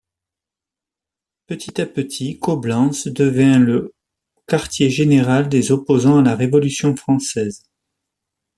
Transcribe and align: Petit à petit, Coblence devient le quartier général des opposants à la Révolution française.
Petit 1.45 1.79
à 1.79 1.85
petit, 1.85 2.39
Coblence 2.39 3.05
devient 3.07 3.59
le 3.63 3.93
quartier 4.47 4.89
général 4.89 5.47
des 5.47 5.71
opposants 5.71 6.17
à 6.17 6.23
la 6.23 6.35
Révolution 6.35 6.95
française. 6.95 7.61